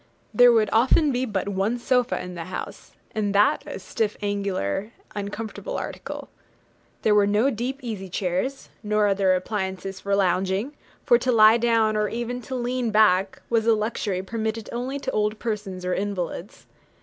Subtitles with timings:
[0.33, 4.93] There would often be but one sofa in the house, and that a stiff, angular,
[5.13, 6.27] uncomfortable article.
[7.03, 11.95] There were no deep easy chairs, nor other appliances for lounging; for to lie down,
[11.95, 16.65] or even to lean back, was a luxury permitted only to old persons or invalids.